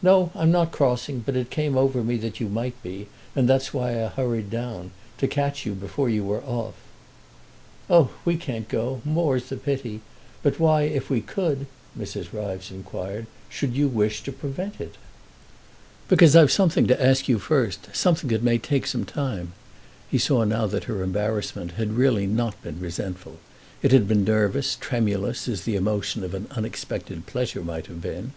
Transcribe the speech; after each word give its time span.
"No, 0.00 0.30
I'm 0.36 0.52
not 0.52 0.70
crossing; 0.70 1.24
but 1.26 1.34
it 1.34 1.50
came 1.50 1.76
over 1.76 2.04
me 2.04 2.16
that 2.18 2.38
you 2.38 2.48
might 2.48 2.80
be, 2.84 3.08
and 3.34 3.48
that's 3.48 3.74
why 3.74 4.00
I 4.00 4.06
hurried 4.06 4.48
down—to 4.48 5.26
catch 5.26 5.66
you 5.66 5.74
before 5.74 6.08
you 6.08 6.22
were 6.22 6.40
off." 6.44 6.74
"Oh, 7.90 8.10
we 8.24 8.36
can't 8.36 8.68
go—more's 8.68 9.48
the 9.48 9.56
pity; 9.56 10.02
but 10.40 10.60
why, 10.60 10.82
if 10.82 11.10
we 11.10 11.20
could," 11.20 11.66
Mrs. 11.98 12.32
Ryves 12.32 12.70
inquired, 12.70 13.26
"should 13.48 13.74
you 13.74 13.88
wish 13.88 14.22
to 14.22 14.30
prevent 14.30 14.80
it?" 14.80 14.94
"Because 16.06 16.36
I've 16.36 16.52
something 16.52 16.86
to 16.86 17.04
ask 17.04 17.26
you 17.26 17.40
first, 17.40 17.88
something 17.92 18.30
that 18.30 18.44
may 18.44 18.58
take 18.58 18.86
some 18.86 19.04
time." 19.04 19.52
He 20.08 20.16
saw 20.16 20.44
now 20.44 20.68
that 20.68 20.84
her 20.84 21.02
embarrassment 21.02 21.72
had 21.72 21.94
really 21.98 22.28
not 22.28 22.62
been 22.62 22.78
resentful; 22.78 23.38
it 23.82 23.90
had 23.90 24.06
been 24.06 24.22
nervous, 24.22 24.76
tremulous, 24.76 25.48
as 25.48 25.62
the 25.64 25.74
emotion 25.74 26.22
of 26.22 26.34
an 26.34 26.46
unexpected 26.52 27.26
pleasure 27.26 27.62
might 27.64 27.86
have 27.88 28.00
been. 28.00 28.30